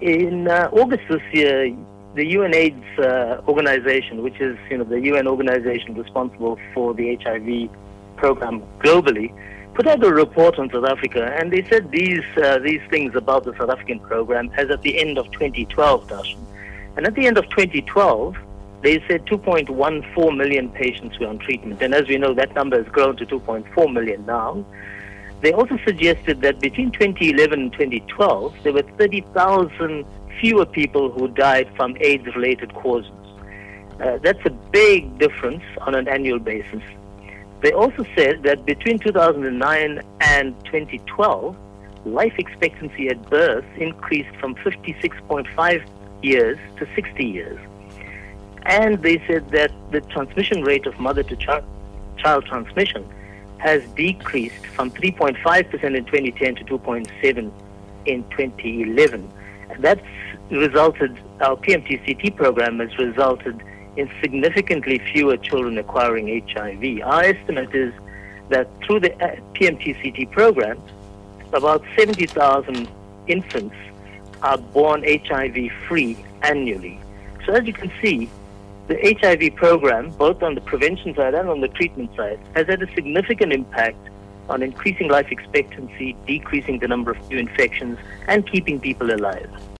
[0.00, 1.76] In uh, August this year,
[2.14, 7.68] the UNAIDS uh, organization, which is you know the UN organization responsible for the HIV
[8.16, 9.32] program globally,
[9.74, 13.44] put out a report on South Africa, and they said these uh, these things about
[13.44, 16.38] the South African program as at the end of 2012, Darshan.
[16.96, 18.36] And at the end of 2012,
[18.82, 22.90] they said 2.14 million patients were on treatment, and as we know, that number has
[22.90, 24.64] grown to 2.4 million now.
[25.40, 30.04] They also suggested that between 2011 and 2012, there were 30,000
[30.38, 33.10] fewer people who died from AIDS related causes.
[34.00, 36.82] Uh, that's a big difference on an annual basis.
[37.62, 41.56] They also said that between 2009 and 2012,
[42.06, 45.86] life expectancy at birth increased from 56.5
[46.22, 47.58] years to 60 years.
[48.64, 51.64] And they said that the transmission rate of mother to child,
[52.18, 53.06] child transmission
[53.60, 57.52] has decreased from 3.5% in 2010 to 2.7
[58.06, 59.30] in 2011.
[59.78, 60.00] That's
[60.50, 63.62] resulted, our PMTCT program has resulted
[63.96, 67.02] in significantly fewer children acquiring HIV.
[67.04, 67.92] Our estimate is
[68.48, 70.80] that through the uh, PMTCT program,
[71.52, 72.88] about 70,000
[73.26, 73.76] infants
[74.42, 76.98] are born HIV free annually.
[77.46, 78.30] So as you can see,
[78.90, 82.82] the HIV program, both on the prevention side and on the treatment side, has had
[82.82, 83.96] a significant impact
[84.48, 87.96] on increasing life expectancy, decreasing the number of new infections,
[88.26, 89.48] and keeping people alive.